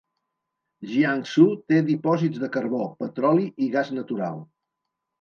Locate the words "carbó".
2.57-2.83